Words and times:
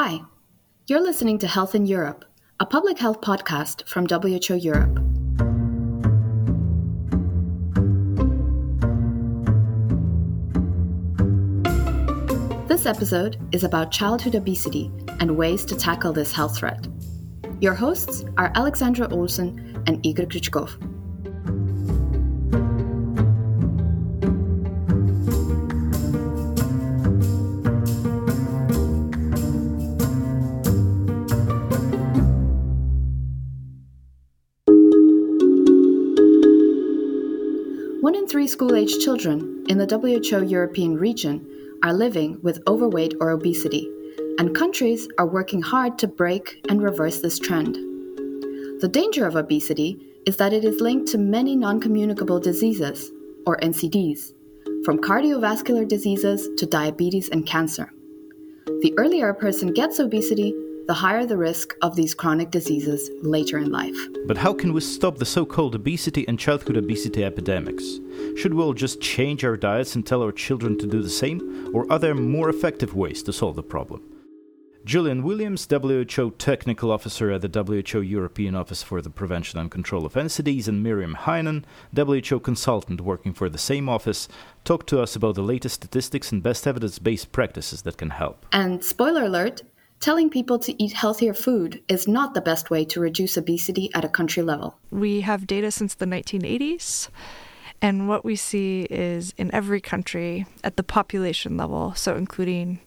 Hi, 0.00 0.20
you're 0.86 1.02
listening 1.02 1.40
to 1.40 1.48
Health 1.48 1.74
in 1.74 1.84
Europe, 1.84 2.24
a 2.60 2.64
public 2.64 3.00
health 3.00 3.20
podcast 3.20 3.84
from 3.88 4.06
WHO 4.06 4.54
Europe. 4.54 4.94
This 12.68 12.86
episode 12.86 13.38
is 13.50 13.64
about 13.64 13.90
childhood 13.90 14.36
obesity 14.36 14.92
and 15.18 15.36
ways 15.36 15.64
to 15.64 15.74
tackle 15.74 16.12
this 16.12 16.30
health 16.30 16.56
threat. 16.56 16.86
Your 17.60 17.74
hosts 17.74 18.24
are 18.36 18.52
Aleksandra 18.52 19.10
Olson 19.10 19.82
and 19.88 20.06
Igor 20.06 20.26
Kryuchkov. 20.26 20.87
One 38.08 38.16
in 38.16 38.26
three 38.26 38.46
school 38.46 38.74
aged 38.74 39.02
children 39.02 39.66
in 39.68 39.76
the 39.76 39.84
WHO 39.84 40.42
European 40.42 40.96
region 40.96 41.46
are 41.82 41.92
living 41.92 42.38
with 42.40 42.66
overweight 42.66 43.12
or 43.20 43.28
obesity, 43.28 43.86
and 44.38 44.56
countries 44.56 45.06
are 45.18 45.26
working 45.26 45.60
hard 45.60 45.98
to 45.98 46.08
break 46.08 46.64
and 46.70 46.82
reverse 46.82 47.20
this 47.20 47.38
trend. 47.38 47.74
The 48.80 48.88
danger 48.90 49.26
of 49.26 49.36
obesity 49.36 50.00
is 50.24 50.38
that 50.38 50.54
it 50.54 50.64
is 50.64 50.80
linked 50.80 51.08
to 51.08 51.18
many 51.18 51.54
non 51.54 51.82
communicable 51.82 52.40
diseases, 52.40 53.12
or 53.44 53.58
NCDs, 53.58 54.32
from 54.86 55.00
cardiovascular 55.00 55.86
diseases 55.86 56.48
to 56.56 56.64
diabetes 56.64 57.28
and 57.28 57.44
cancer. 57.44 57.92
The 58.80 58.94
earlier 58.96 59.28
a 59.28 59.34
person 59.34 59.74
gets 59.74 59.98
obesity, 59.98 60.54
the 60.88 60.94
higher 60.94 61.26
the 61.26 61.36
risk 61.36 61.74
of 61.82 61.94
these 61.94 62.14
chronic 62.14 62.50
diseases 62.50 63.10
later 63.22 63.58
in 63.58 63.70
life. 63.70 63.94
But 64.26 64.38
how 64.38 64.54
can 64.54 64.72
we 64.72 64.80
stop 64.80 65.18
the 65.18 65.26
so 65.26 65.44
called 65.44 65.74
obesity 65.74 66.26
and 66.26 66.38
childhood 66.38 66.78
obesity 66.78 67.22
epidemics? 67.22 68.00
Should 68.38 68.54
we 68.54 68.62
all 68.62 68.72
just 68.72 68.98
change 68.98 69.44
our 69.44 69.58
diets 69.58 69.94
and 69.94 70.06
tell 70.06 70.22
our 70.22 70.32
children 70.32 70.78
to 70.78 70.86
do 70.86 71.02
the 71.02 71.10
same? 71.10 71.70
Or 71.74 71.86
are 71.92 71.98
there 71.98 72.14
more 72.14 72.48
effective 72.48 72.94
ways 72.94 73.22
to 73.24 73.34
solve 73.34 73.56
the 73.56 73.62
problem? 73.62 74.02
Julianne 74.86 75.22
Williams, 75.22 75.68
WHO 75.70 76.30
Technical 76.38 76.90
Officer 76.90 77.30
at 77.32 77.42
the 77.42 77.84
WHO 77.92 78.00
European 78.00 78.54
Office 78.54 78.82
for 78.82 79.02
the 79.02 79.10
Prevention 79.10 79.60
and 79.60 79.70
Control 79.70 80.06
of 80.06 80.14
NCDs, 80.14 80.68
and 80.68 80.82
Mirjam 80.82 81.14
Heinen, 81.14 81.64
WHO 81.94 82.40
consultant 82.40 83.02
working 83.02 83.34
for 83.34 83.50
the 83.50 83.58
same 83.58 83.90
office, 83.90 84.26
talked 84.64 84.86
to 84.86 85.02
us 85.02 85.14
about 85.14 85.34
the 85.34 85.42
latest 85.42 85.74
statistics 85.74 86.32
and 86.32 86.42
best 86.42 86.66
evidence 86.66 86.98
based 86.98 87.30
practices 87.30 87.82
that 87.82 87.98
can 87.98 88.08
help. 88.08 88.46
And 88.52 88.82
spoiler 88.82 89.24
alert, 89.24 89.60
telling 90.00 90.30
people 90.30 90.58
to 90.60 90.82
eat 90.82 90.92
healthier 90.92 91.34
food 91.34 91.82
is 91.88 92.06
not 92.06 92.34
the 92.34 92.40
best 92.40 92.70
way 92.70 92.84
to 92.86 93.00
reduce 93.00 93.36
obesity 93.36 93.90
at 93.94 94.04
a 94.04 94.08
country 94.08 94.42
level. 94.42 94.78
We 94.90 95.22
have 95.22 95.46
data 95.46 95.70
since 95.70 95.94
the 95.94 96.06
1980s. 96.06 97.08
And 97.80 98.08
what 98.08 98.24
we 98.24 98.34
see 98.34 98.82
is 98.90 99.32
in 99.38 99.54
every 99.54 99.80
country 99.80 100.46
at 100.64 100.76
the 100.76 100.82
population 100.82 101.56
level, 101.56 101.94
so 101.94 102.16
including 102.16 102.80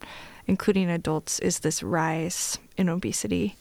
including 0.46 0.90
adults, 0.90 1.38
is 1.38 1.60
this 1.60 1.82
rise 1.82 2.58
in 2.76 2.88
obesity. 2.88 3.56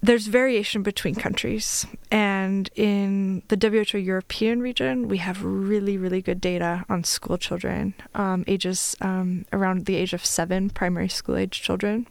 There's 0.00 0.28
variation 0.28 0.84
between 0.84 1.16
countries, 1.16 1.84
and 2.10 2.70
in 2.76 3.42
the 3.48 3.56
WHO 3.56 3.98
European 3.98 4.60
region, 4.60 5.08
we 5.08 5.18
have 5.18 5.42
really, 5.42 5.98
really 5.98 6.22
good 6.22 6.40
data 6.40 6.84
on 6.88 7.02
school 7.02 7.36
children, 7.36 7.94
um, 8.14 8.44
ages 8.46 8.96
um, 9.00 9.44
around 9.52 9.86
the 9.86 9.96
age 9.96 10.12
of 10.12 10.24
seven, 10.24 10.70
primary 10.70 11.08
school 11.08 11.36
age 11.36 11.60
children. 11.60 12.06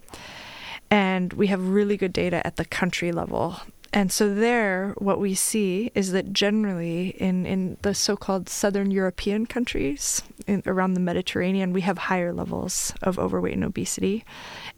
And 0.89 1.31
we 1.33 1.47
have 1.47 1.65
really 1.65 1.95
good 1.95 2.11
data 2.11 2.45
at 2.45 2.57
the 2.57 2.65
country 2.65 3.13
level. 3.13 3.61
And 3.93 4.11
so 4.11 4.33
there, 4.33 4.93
what 4.97 5.19
we 5.19 5.33
see 5.33 5.91
is 5.95 6.11
that 6.11 6.33
generally 6.33 7.09
in, 7.19 7.45
in 7.45 7.77
the 7.81 7.93
so-called 7.93 8.49
southern 8.49 8.91
European 8.91 9.45
countries 9.45 10.21
in, 10.45 10.61
around 10.65 10.93
the 10.93 10.99
Mediterranean, 10.99 11.73
we 11.73 11.81
have 11.81 11.97
higher 11.97 12.33
levels 12.33 12.93
of 13.01 13.17
overweight 13.17 13.53
and 13.53 13.63
obesity. 13.63 14.25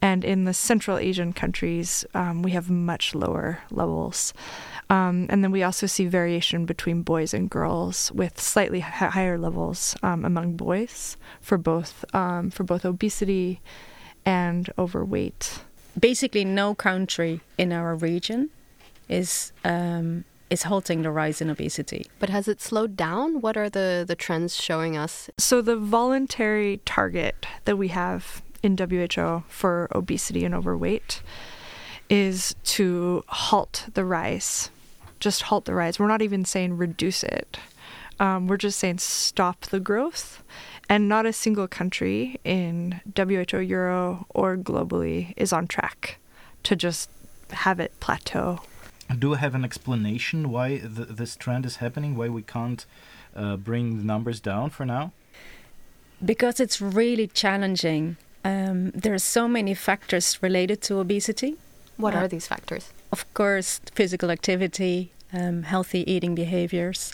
And 0.01 0.23
in 0.23 0.43
the 0.43 0.53
Central 0.53 0.97
Asian 0.97 1.33
countries, 1.33 2.05
um, 2.13 2.43
we 2.43 2.51
have 2.51 2.69
much 2.69 3.15
lower 3.15 3.59
levels. 3.71 4.33
Um, 4.89 5.27
and 5.29 5.43
then 5.43 5.51
we 5.51 5.63
also 5.63 5.87
see 5.87 6.05
variation 6.05 6.65
between 6.65 7.03
boys 7.03 7.33
and 7.33 7.49
girls 7.49 8.11
with 8.11 8.39
slightly 8.39 8.79
higher 8.79 9.37
levels 9.37 9.95
um, 10.03 10.25
among 10.25 10.55
boys 10.55 11.17
for 11.41 11.57
both 11.57 12.05
um, 12.15 12.49
for 12.49 12.63
both 12.63 12.85
obesity 12.85 13.61
and 14.25 14.71
overweight. 14.79 15.61
Basically, 15.99 16.43
no 16.43 16.73
country 16.73 17.41
in 17.57 17.71
our 17.71 17.95
region 17.95 18.49
is 19.09 19.51
um, 19.63 20.23
is 20.49 20.63
halting 20.63 21.03
the 21.03 21.11
rise 21.11 21.41
in 21.41 21.49
obesity. 21.49 22.07
But 22.19 22.29
has 22.29 22.47
it 22.47 22.61
slowed 22.61 22.97
down? 22.97 23.41
What 23.41 23.55
are 23.55 23.69
the, 23.69 24.03
the 24.07 24.15
trends 24.15 24.55
showing 24.55 24.97
us? 24.97 25.29
So 25.37 25.61
the 25.61 25.75
voluntary 25.75 26.81
target 26.85 27.45
that 27.65 27.77
we 27.77 27.89
have 27.89 28.41
in 28.63 28.77
WHO 28.77 29.43
for 29.47 29.87
obesity 29.93 30.43
and 30.43 30.55
overweight 30.55 31.21
is 32.09 32.55
to 32.63 33.23
halt 33.27 33.87
the 33.93 34.03
rise. 34.03 34.71
Just 35.19 35.43
halt 35.43 35.65
the 35.65 35.75
rise. 35.75 35.99
We're 35.99 36.07
not 36.07 36.21
even 36.21 36.45
saying 36.45 36.77
reduce 36.77 37.23
it. 37.23 37.59
Um, 38.19 38.47
we're 38.47 38.57
just 38.57 38.79
saying 38.79 38.97
stop 38.97 39.61
the 39.65 39.79
growth. 39.79 40.43
And 40.91 41.07
not 41.07 41.27
a 41.27 41.33
single 41.33 41.67
country 41.67 42.39
in 42.43 42.99
WHO 43.15 43.59
Euro 43.59 44.25
or 44.29 44.57
globally 44.57 45.33
is 45.37 45.53
on 45.53 45.67
track 45.67 46.17
to 46.63 46.75
just 46.75 47.11
have 47.51 47.79
it 47.79 47.93
plateau 47.99 48.59
do 49.17 49.31
we 49.31 49.37
have 49.37 49.55
an 49.55 49.63
explanation 49.63 50.51
why 50.51 50.77
th 50.77 51.07
this 51.09 51.35
trend 51.35 51.65
is 51.65 51.77
happening? 51.77 52.15
Why 52.15 52.29
we 52.29 52.43
can't 52.43 52.85
uh, 53.35 53.55
bring 53.57 53.97
the 53.97 54.03
numbers 54.03 54.39
down 54.39 54.69
for 54.69 54.85
now? 54.85 55.11
Because 56.23 56.59
it's 56.59 56.79
really 56.81 57.27
challenging. 57.27 58.17
Um, 58.43 58.91
there 58.91 59.13
are 59.13 59.25
so 59.37 59.47
many 59.47 59.73
factors 59.73 60.37
related 60.41 60.81
to 60.87 60.99
obesity. 60.99 61.55
What 61.97 62.13
uh, 62.13 62.19
are 62.19 62.27
these 62.27 62.47
factors? 62.47 62.91
Of 63.11 63.25
course, 63.33 63.81
physical 63.93 64.29
activity, 64.29 65.11
um, 65.33 65.63
healthy 65.63 66.09
eating 66.11 66.35
behaviors, 66.35 67.13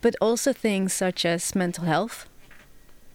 but 0.00 0.14
also 0.20 0.52
things 0.52 0.92
such 0.92 1.24
as 1.24 1.54
mental 1.54 1.84
health 1.84 2.26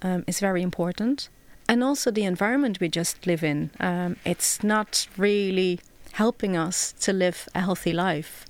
um, 0.01 0.23
is 0.27 0.39
very 0.39 0.61
important. 0.61 1.29
And 1.67 1.83
also 1.83 2.11
the 2.11 2.23
environment 2.23 2.79
we 2.79 2.89
just 2.89 3.27
live 3.27 3.44
in. 3.44 3.69
Um, 3.79 4.16
it's 4.25 4.63
not 4.63 5.07
really 5.17 5.79
helping 6.14 6.58
us 6.58 6.94
to 7.02 7.14
live 7.14 7.47
a 7.56 7.62
healthy 7.62 7.94
life. 7.94 8.46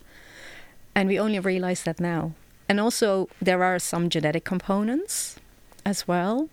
And 0.95 1.07
we 1.07 1.19
only 1.19 1.39
realize 1.39 1.83
that 1.83 1.99
now. 1.99 2.33
And 2.67 2.79
also, 2.79 3.29
there 3.41 3.63
are 3.63 3.79
some 3.79 4.09
genetic 4.09 4.43
components 4.43 5.39
as 5.85 6.07
well. 6.07 6.49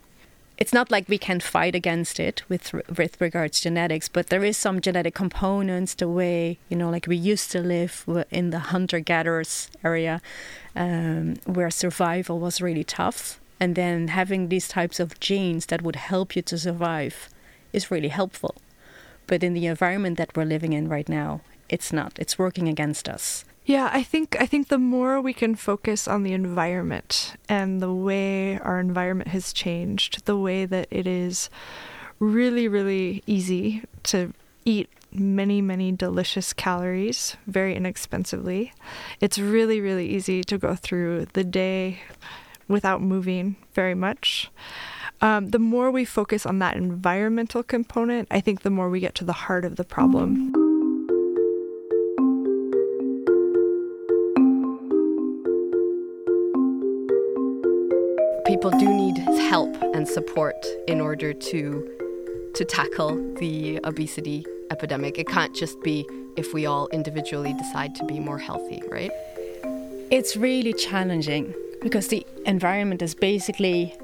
It's 0.57 0.73
not 0.73 0.91
like 0.91 1.09
we 1.09 1.19
can 1.19 1.41
fight 1.41 1.75
against 1.75 2.19
it 2.19 2.43
with 2.49 2.73
with 2.73 3.21
regards 3.21 3.61
to 3.61 3.65
genetics, 3.65 4.09
but 4.09 4.29
there 4.29 4.43
is 4.43 4.57
some 4.57 4.81
genetic 4.81 5.15
components. 5.15 5.95
The 5.95 6.09
way 6.09 6.59
you 6.71 6.77
know, 6.79 6.89
like 6.89 7.07
we 7.07 7.17
used 7.17 7.51
to 7.53 7.61
live 7.61 8.05
in 8.31 8.51
the 8.51 8.59
hunter 8.73 9.01
gatherers 9.01 9.71
area, 9.85 10.23
um, 10.75 11.37
where 11.45 11.71
survival 11.71 12.41
was 12.41 12.63
really 12.63 12.85
tough, 12.85 13.39
and 13.61 13.75
then 13.75 14.09
having 14.09 14.49
these 14.49 14.69
types 14.69 14.99
of 14.99 15.21
genes 15.21 15.67
that 15.67 15.83
would 15.83 15.97
help 15.97 16.35
you 16.35 16.41
to 16.43 16.57
survive 16.57 17.29
is 17.75 17.91
really 17.91 18.09
helpful. 18.09 18.55
But 19.27 19.43
in 19.43 19.55
the 19.55 19.67
environment 19.67 20.19
that 20.19 20.37
we're 20.37 20.45
living 20.45 20.73
in 20.73 20.89
right 20.89 21.09
now, 21.09 21.41
it's 21.69 21.93
not. 21.93 22.19
It's 22.19 22.39
working 22.39 22.69
against 22.69 23.09
us. 23.09 23.45
Yeah, 23.65 23.91
I 23.93 24.05
think 24.05 24.37
I 24.39 24.47
think 24.47 24.69
the 24.69 24.79
more 24.79 25.21
we 25.21 25.33
can 25.33 25.57
focus 25.57 26.07
on 26.07 26.23
the 26.23 26.33
environment 26.33 27.35
and 27.49 27.83
the 27.83 27.93
way 27.93 28.61
our 28.61 28.79
environment 28.79 29.31
has 29.31 29.53
changed, 29.53 30.25
the 30.25 30.37
way 30.37 30.67
that 30.67 30.87
it 30.91 31.07
is 31.07 31.51
really 32.21 32.69
really 32.69 33.23
easy 33.27 33.83
to 34.05 34.33
eat 34.65 34.89
many 35.13 35.61
many 35.61 35.91
delicious 35.91 36.53
calories 36.53 37.37
very 37.49 37.75
inexpensively. 37.75 38.73
It's 39.21 39.39
really 39.39 39.81
really 39.81 40.09
easy 40.11 40.45
to 40.45 40.59
go 40.59 40.77
through 40.77 41.27
the 41.33 41.45
day 41.45 42.03
without 42.69 43.03
moving 43.03 43.57
very 43.75 43.95
much 43.95 44.49
um, 45.21 45.51
the 45.51 45.59
more 45.59 45.91
we 45.91 46.05
focus 46.05 46.45
on 46.45 46.59
that 46.59 46.77
environmental 46.77 47.63
component, 47.63 48.29
I 48.31 48.41
think 48.41 48.63
the 48.63 48.71
more 48.71 48.91
we 48.91 49.01
get 49.01 49.15
to 49.17 49.25
the 49.25 49.33
heart 49.33 49.65
of 49.65 49.77
the 49.77 49.85
problem. 49.85 50.53
People 58.47 58.71
do 58.71 58.89
need 58.89 59.19
help 59.49 59.75
and 59.95 60.07
support 60.07 60.67
in 60.87 61.01
order 61.01 61.33
to 61.33 61.93
to 62.55 62.65
tackle 62.65 63.17
the 63.35 63.79
obesity 63.85 64.47
epidemic. 64.71 65.19
It 65.19 65.29
can't 65.29 65.55
just 65.55 65.81
be 65.83 66.09
if 66.37 66.55
we 66.55 66.65
all 66.65 66.89
individually 66.89 67.53
decide 67.53 67.95
to 67.97 68.05
be 68.05 68.19
more 68.19 68.39
healthy, 68.39 68.83
right? 68.89 69.11
It's 70.11 70.37
really 70.37 70.73
challenging 70.73 71.55
because 71.83 72.09
the 72.09 72.27
environment 72.47 73.03
is 73.03 73.15
basically 73.15 73.95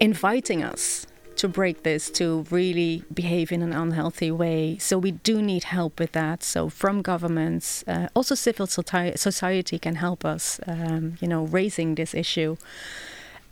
inviting 0.00 0.64
us 0.64 1.06
to 1.36 1.48
break 1.48 1.84
this, 1.84 2.10
to 2.10 2.44
really 2.50 3.02
behave 3.14 3.50
in 3.50 3.62
an 3.62 3.72
unhealthy 3.72 4.30
way. 4.30 4.76
So 4.78 4.98
we 4.98 5.12
do 5.12 5.40
need 5.40 5.64
help 5.64 5.98
with 5.98 6.12
that. 6.12 6.42
So 6.42 6.68
from 6.68 7.00
governments, 7.00 7.82
uh, 7.86 8.08
also 8.14 8.34
civil 8.34 8.66
society 8.66 9.78
can 9.78 9.94
help 9.94 10.24
us, 10.24 10.60
um, 10.66 11.16
you 11.20 11.28
know, 11.28 11.44
raising 11.44 11.94
this 11.94 12.14
issue. 12.14 12.56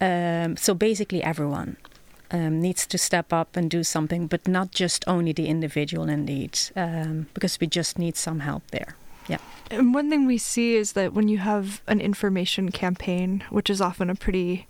Um, 0.00 0.56
so 0.56 0.74
basically, 0.74 1.22
everyone. 1.22 1.76
Um, 2.30 2.60
needs 2.60 2.86
to 2.88 2.98
step 2.98 3.32
up 3.32 3.56
and 3.56 3.70
do 3.70 3.82
something, 3.82 4.26
but 4.26 4.46
not 4.46 4.70
just 4.70 5.02
only 5.08 5.32
the 5.32 5.46
individual, 5.46 6.10
indeed, 6.10 6.58
um, 6.76 7.26
because 7.32 7.58
we 7.58 7.66
just 7.66 7.98
need 7.98 8.18
some 8.18 8.40
help 8.40 8.64
there. 8.70 8.96
Yeah. 9.28 9.38
And 9.70 9.94
one 9.94 10.10
thing 10.10 10.26
we 10.26 10.36
see 10.36 10.74
is 10.74 10.92
that 10.92 11.14
when 11.14 11.28
you 11.28 11.38
have 11.38 11.80
an 11.86 12.02
information 12.02 12.70
campaign, 12.70 13.44
which 13.48 13.70
is 13.70 13.80
often 13.80 14.10
a 14.10 14.14
pretty 14.14 14.66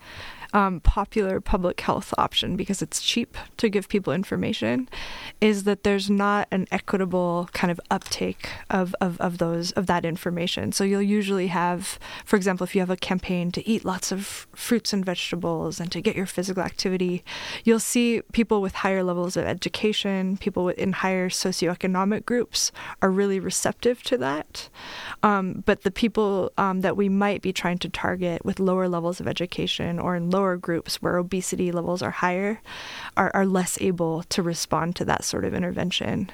um, 0.53 0.81
popular 0.81 1.41
public 1.41 1.81
health 1.81 2.15
option 2.17 2.57
because 2.57 2.81
it's 2.81 3.03
cheap 3.03 3.37
to 3.57 3.69
give 3.69 3.89
people 3.89 4.13
information 4.13 4.89
is 5.41 5.65
that 5.65 5.85
there's 5.85 6.09
not 6.09 6.49
an 6.51 6.67
equitable 6.71 7.49
kind 7.53 7.71
of 7.71 7.81
uptake 7.91 8.49
of, 8.71 8.95
of, 9.01 9.21
of 9.21 9.39
those 9.39 9.73
of 9.73 9.87
that 9.87 10.05
information. 10.05 10.73
So 10.73 10.85
you'll 10.85 11.03
usually 11.03 11.49
have, 11.49 11.99
for 12.25 12.37
example, 12.37 12.65
if 12.65 12.75
you 12.75 12.81
have 12.81 12.91
a 12.91 12.97
campaign 12.97 13.53
to 13.53 13.69
eat 13.69 13.85
lots 13.85 14.11
of 14.11 14.47
fruits 14.55 14.93
and 14.93 15.05
vegetables 15.05 15.81
and 15.81 15.93
to 15.93 16.01
get 16.01 16.17
your 16.17 16.27
physical 16.27 16.63
activity, 16.63 17.25
you'll 17.65 17.79
see 17.79 18.23
people 18.33 18.61
with 18.61 18.77
higher 18.77 19.03
levels 19.03 19.37
of 19.37 19.45
education, 19.45 20.37
people 20.37 20.69
in 20.71 20.93
higher 20.93 21.29
socioeconomic 21.29 22.25
groups 22.25 22.73
are 23.03 23.11
really 23.11 23.41
receptive 23.41 24.03
to 24.05 24.17
that. 24.19 24.69
Um, 25.23 25.63
but 25.67 25.83
the 25.83 25.91
people 25.91 26.53
um, 26.57 26.81
that 26.81 26.97
we 26.97 27.09
might 27.09 27.43
be 27.43 27.53
trying 27.53 27.79
to 27.79 27.89
target 27.89 28.45
with 28.45 28.61
lower 28.61 28.89
levels 28.89 29.21
of 29.21 29.29
education 29.29 29.99
or 29.99 30.17
in 30.17 30.31
low 30.31 30.38
lower 30.39 30.57
groups 30.57 31.03
where 31.03 31.17
obesity 31.17 31.73
levels 31.73 32.01
are 32.01 32.13
higher 32.13 32.61
are, 33.17 33.33
are 33.35 33.45
less 33.59 33.77
able 33.81 34.23
to 34.35 34.41
respond 34.41 34.95
to 34.95 35.05
that 35.05 35.25
sort 35.25 35.45
of 35.45 35.53
intervention. 35.53 36.31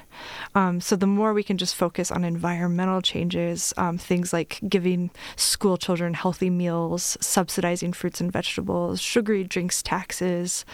Um, 0.53 0.79
so 0.79 0.95
the 0.95 1.07
more 1.07 1.33
we 1.33 1.43
can 1.49 1.57
just 1.57 1.75
focus 1.75 2.11
on 2.11 2.23
environmental 2.23 3.01
changes, 3.01 3.73
um, 3.77 3.97
things 3.97 4.31
like 4.31 4.59
giving 4.69 5.09
school 5.35 5.77
children 5.77 6.13
healthy 6.13 6.51
meals, 6.51 7.17
subsidizing 7.19 7.93
fruits 7.93 8.21
and 8.21 8.31
vegetables, 8.31 9.01
sugary 9.01 9.43
drinks 9.43 9.81
taxes, 9.81 10.65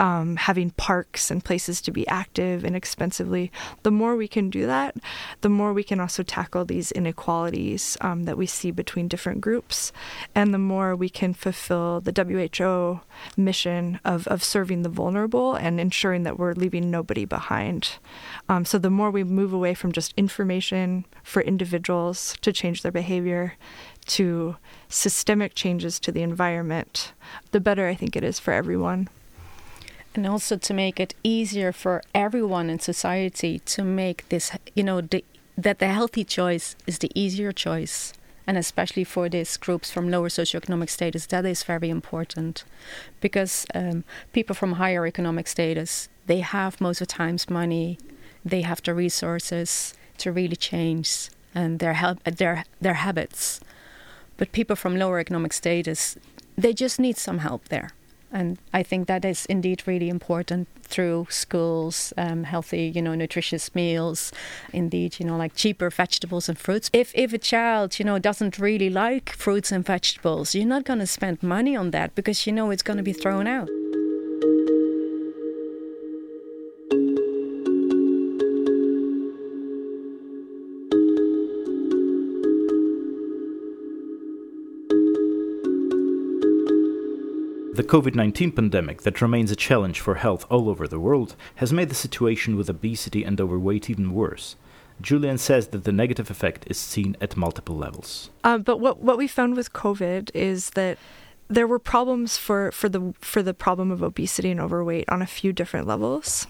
um, 0.00 0.36
having 0.36 0.70
parks 0.70 1.30
and 1.30 1.44
places 1.44 1.82
to 1.82 1.90
be 1.90 2.08
active 2.08 2.64
inexpensively, 2.64 3.52
the 3.82 3.90
more 4.00 4.16
we 4.16 4.28
can 4.28 4.48
do 4.48 4.64
that, 4.66 4.96
the 5.42 5.50
more 5.50 5.74
we 5.74 5.84
can 5.84 6.00
also 6.00 6.22
tackle 6.22 6.64
these 6.64 6.90
inequalities 6.92 7.98
um, 8.00 8.24
that 8.24 8.38
we 8.38 8.46
see 8.46 8.70
between 8.70 9.08
different 9.08 9.42
groups, 9.42 9.92
and 10.34 10.54
the 10.54 10.64
more 10.72 10.96
we 10.96 11.10
can 11.10 11.34
fulfill 11.34 12.00
the 12.00 12.12
WHO 12.16 12.77
mission 13.36 14.00
of, 14.04 14.26
of 14.28 14.42
serving 14.42 14.82
the 14.82 14.88
vulnerable 14.88 15.54
and 15.54 15.80
ensuring 15.80 16.22
that 16.24 16.38
we're 16.38 16.52
leaving 16.54 16.90
nobody 16.90 17.24
behind. 17.24 17.98
Um, 18.48 18.64
so 18.64 18.78
the 18.78 18.90
more 18.90 19.10
we 19.10 19.24
move 19.24 19.52
away 19.52 19.74
from 19.74 19.92
just 19.92 20.14
information 20.16 21.04
for 21.22 21.42
individuals 21.42 22.36
to 22.40 22.52
change 22.52 22.82
their 22.82 22.92
behavior 22.92 23.54
to 24.06 24.56
systemic 24.88 25.54
changes 25.54 26.00
to 26.00 26.12
the 26.12 26.22
environment, 26.22 27.12
the 27.52 27.60
better 27.60 27.86
I 27.86 27.94
think 27.94 28.16
it 28.16 28.24
is 28.24 28.38
for 28.38 28.52
everyone. 28.52 29.08
And 30.14 30.26
also 30.26 30.56
to 30.56 30.74
make 30.74 30.98
it 30.98 31.14
easier 31.22 31.72
for 31.72 32.02
everyone 32.14 32.70
in 32.70 32.78
society 32.80 33.60
to 33.60 33.84
make 33.84 34.28
this, 34.30 34.50
you 34.74 34.82
know, 34.82 35.00
the, 35.00 35.24
that 35.56 35.78
the 35.78 35.88
healthy 35.88 36.24
choice 36.24 36.74
is 36.86 36.98
the 36.98 37.10
easier 37.14 37.52
choice 37.52 38.14
and 38.48 38.56
especially 38.56 39.04
for 39.04 39.28
these 39.28 39.58
groups 39.58 39.90
from 39.90 40.10
lower 40.10 40.30
socioeconomic 40.30 40.88
status, 40.88 41.26
that 41.26 41.44
is 41.44 41.62
very 41.62 41.90
important, 41.90 42.64
because 43.20 43.66
um, 43.74 44.04
people 44.32 44.54
from 44.56 44.72
higher 44.72 45.06
economic 45.06 45.46
status 45.46 46.08
they 46.26 46.40
have 46.40 46.80
most 46.80 47.00
of 47.00 47.08
the 47.08 47.14
times 47.14 47.50
money, 47.50 47.98
they 48.44 48.62
have 48.62 48.82
the 48.82 48.94
resources 48.94 49.94
to 50.16 50.32
really 50.32 50.56
change 50.56 51.28
and 51.54 51.78
their 51.78 52.16
their 52.24 52.64
their 52.80 52.94
habits, 52.94 53.60
but 54.38 54.52
people 54.52 54.76
from 54.76 54.96
lower 54.96 55.18
economic 55.20 55.52
status 55.52 56.16
they 56.56 56.72
just 56.72 56.98
need 56.98 57.16
some 57.16 57.38
help 57.38 57.68
there. 57.68 57.90
And 58.32 58.58
I 58.72 58.82
think 58.82 59.06
that 59.08 59.24
is 59.24 59.46
indeed 59.46 59.82
really 59.86 60.08
important 60.08 60.68
through 60.82 61.26
schools, 61.30 62.12
um, 62.16 62.44
healthy, 62.44 62.92
you 62.94 63.02
know, 63.02 63.14
nutritious 63.14 63.74
meals, 63.74 64.32
indeed, 64.72 65.18
you 65.18 65.26
know, 65.26 65.36
like 65.36 65.54
cheaper 65.54 65.90
vegetables 65.90 66.48
and 66.48 66.58
fruits. 66.58 66.90
If 66.92 67.12
if 67.14 67.32
a 67.32 67.38
child, 67.38 67.98
you 67.98 68.04
know, 68.04 68.18
doesn't 68.18 68.58
really 68.58 68.90
like 68.90 69.30
fruits 69.30 69.72
and 69.72 69.84
vegetables, 69.84 70.54
you're 70.54 70.66
not 70.66 70.84
going 70.84 71.00
to 71.00 71.06
spend 71.06 71.42
money 71.42 71.76
on 71.76 71.90
that 71.90 72.14
because 72.14 72.46
you 72.46 72.52
know 72.52 72.70
it's 72.70 72.82
going 72.82 72.98
to 72.98 73.02
be 73.02 73.12
thrown 73.12 73.46
out. 73.46 73.68
The 87.78 87.84
COVID 87.84 88.16
19 88.16 88.50
pandemic, 88.50 89.02
that 89.02 89.22
remains 89.22 89.52
a 89.52 89.54
challenge 89.54 90.00
for 90.00 90.16
health 90.16 90.44
all 90.50 90.68
over 90.68 90.88
the 90.88 90.98
world, 90.98 91.36
has 91.54 91.72
made 91.72 91.90
the 91.90 91.94
situation 91.94 92.56
with 92.56 92.68
obesity 92.68 93.22
and 93.22 93.40
overweight 93.40 93.88
even 93.88 94.12
worse. 94.12 94.56
Julianne 95.00 95.38
says 95.38 95.68
that 95.68 95.84
the 95.84 95.92
negative 95.92 96.28
effect 96.28 96.64
is 96.66 96.76
seen 96.76 97.16
at 97.20 97.36
multiple 97.36 97.76
levels. 97.76 98.30
Uh, 98.42 98.58
but 98.58 98.80
what, 98.80 98.98
what 99.00 99.16
we 99.16 99.28
found 99.28 99.54
with 99.54 99.72
COVID 99.74 100.32
is 100.34 100.70
that 100.70 100.98
there 101.48 101.66
were 101.66 101.78
problems 101.78 102.36
for, 102.36 102.70
for 102.72 102.88
the 102.88 103.14
for 103.20 103.42
the 103.42 103.54
problem 103.54 103.90
of 103.90 104.02
obesity 104.02 104.50
and 104.50 104.60
overweight 104.60 105.08
on 105.08 105.22
a 105.22 105.26
few 105.26 105.52
different 105.52 105.86
levels. 105.86 106.46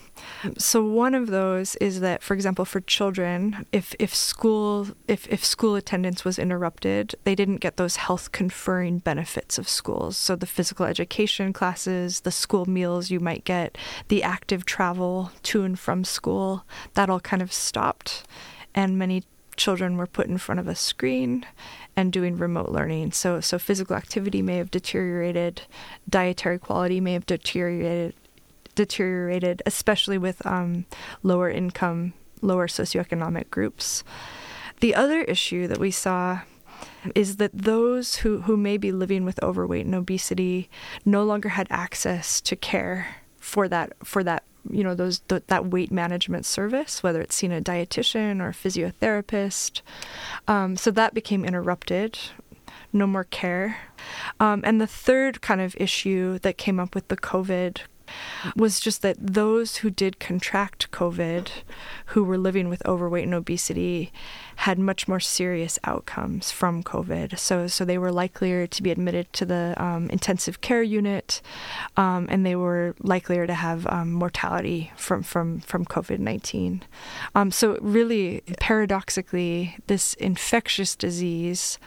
So 0.58 0.84
one 0.84 1.14
of 1.14 1.28
those 1.28 1.76
is 1.76 2.00
that, 2.00 2.22
for 2.22 2.34
example, 2.34 2.64
for 2.64 2.80
children, 2.80 3.64
if 3.72 3.94
if 4.00 4.12
school 4.14 4.88
if, 5.06 5.28
if 5.28 5.44
school 5.44 5.76
attendance 5.76 6.24
was 6.24 6.38
interrupted, 6.38 7.14
they 7.22 7.36
didn't 7.36 7.58
get 7.58 7.76
those 7.76 7.96
health 7.96 8.32
conferring 8.32 8.98
benefits 8.98 9.56
of 9.56 9.68
schools. 9.68 10.16
So 10.16 10.34
the 10.34 10.46
physical 10.46 10.84
education 10.84 11.52
classes, 11.52 12.20
the 12.20 12.32
school 12.32 12.66
meals 12.66 13.10
you 13.10 13.20
might 13.20 13.44
get, 13.44 13.78
the 14.08 14.24
active 14.24 14.64
travel 14.64 15.30
to 15.44 15.62
and 15.62 15.78
from 15.78 16.02
school, 16.02 16.64
that 16.94 17.08
all 17.08 17.20
kind 17.20 17.42
of 17.42 17.52
stopped. 17.52 18.24
And 18.74 18.98
many 18.98 19.22
children 19.58 19.96
were 19.96 20.06
put 20.06 20.28
in 20.28 20.38
front 20.38 20.60
of 20.60 20.68
a 20.68 20.74
screen 20.74 21.44
and 21.98 22.12
doing 22.12 22.36
remote 22.36 22.68
learning. 22.68 23.10
So, 23.10 23.40
so 23.40 23.58
physical 23.58 23.96
activity 23.96 24.40
may 24.40 24.58
have 24.58 24.70
deteriorated, 24.70 25.62
dietary 26.08 26.56
quality 26.56 27.00
may 27.00 27.14
have 27.14 27.26
deteriorated, 27.26 28.14
deteriorated, 28.76 29.62
especially 29.66 30.16
with 30.16 30.46
um, 30.46 30.86
lower 31.24 31.50
income, 31.50 32.12
lower 32.40 32.68
socioeconomic 32.68 33.50
groups. 33.50 34.04
The 34.78 34.94
other 34.94 35.22
issue 35.22 35.66
that 35.66 35.80
we 35.80 35.90
saw 35.90 36.42
is 37.16 37.38
that 37.38 37.50
those 37.52 38.18
who, 38.18 38.42
who 38.42 38.56
may 38.56 38.76
be 38.76 38.92
living 38.92 39.24
with 39.24 39.42
overweight 39.42 39.84
and 39.84 39.94
obesity 39.96 40.70
no 41.04 41.24
longer 41.24 41.48
had 41.48 41.66
access 41.68 42.40
to 42.42 42.54
care 42.54 43.16
for 43.40 43.66
that 43.66 43.92
for 44.04 44.22
that 44.22 44.44
you 44.70 44.84
know 44.84 44.94
those 44.94 45.20
th- 45.20 45.44
that 45.48 45.66
weight 45.66 45.90
management 45.90 46.46
service, 46.46 47.02
whether 47.02 47.20
it's 47.20 47.34
seeing 47.34 47.52
a 47.52 47.60
dietitian 47.60 48.40
or 48.40 48.48
a 48.48 48.52
physiotherapist. 48.52 49.80
Um, 50.46 50.76
so 50.76 50.90
that 50.90 51.14
became 51.14 51.44
interrupted. 51.44 52.18
No 52.92 53.06
more 53.06 53.24
care. 53.24 53.78
Um, 54.40 54.62
and 54.64 54.80
the 54.80 54.86
third 54.86 55.42
kind 55.42 55.60
of 55.60 55.76
issue 55.78 56.38
that 56.40 56.58
came 56.58 56.80
up 56.80 56.94
with 56.94 57.08
the 57.08 57.16
COVID 57.16 57.80
was 58.56 58.80
just 58.80 59.02
that 59.02 59.16
those 59.20 59.78
who 59.78 59.90
did 59.90 60.20
contract 60.20 60.90
COVID, 60.90 61.50
who 62.06 62.24
were 62.24 62.38
living 62.38 62.68
with 62.68 62.84
overweight 62.86 63.24
and 63.24 63.34
obesity, 63.34 64.12
had 64.56 64.78
much 64.78 65.06
more 65.06 65.20
serious 65.20 65.78
outcomes 65.84 66.50
from 66.50 66.82
COVID. 66.82 67.38
So, 67.38 67.66
so 67.68 67.84
they 67.84 67.98
were 67.98 68.10
likelier 68.10 68.66
to 68.66 68.82
be 68.82 68.90
admitted 68.90 69.32
to 69.34 69.46
the 69.46 69.74
um, 69.76 70.10
intensive 70.10 70.60
care 70.60 70.82
unit, 70.82 71.40
um, 71.96 72.26
and 72.28 72.44
they 72.44 72.56
were 72.56 72.94
likelier 73.00 73.46
to 73.46 73.54
have 73.54 73.86
um, 73.86 74.12
mortality 74.12 74.92
from 74.96 75.22
from 75.22 75.60
from 75.60 75.84
COVID 75.84 76.18
nineteen. 76.18 76.82
Um, 77.34 77.50
so, 77.50 77.78
really, 77.80 78.42
paradoxically, 78.60 79.76
this 79.86 80.14
infectious 80.14 80.96
disease 80.96 81.78